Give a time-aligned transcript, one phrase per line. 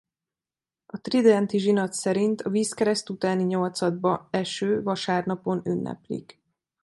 [0.85, 6.41] A tridenti zsinat szerint a vízkereszt utáni nyolcadba eső vasárnapon ünneplik.